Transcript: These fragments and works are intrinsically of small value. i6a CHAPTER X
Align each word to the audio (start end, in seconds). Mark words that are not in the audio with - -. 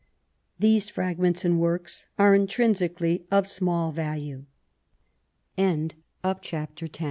These 0.57 0.89
fragments 0.89 1.45
and 1.45 1.59
works 1.59 2.07
are 2.17 2.33
intrinsically 2.33 3.27
of 3.29 3.47
small 3.47 3.91
value. 3.91 4.45
i6a 5.59 6.41
CHAPTER 6.41 6.87
X 6.87 6.99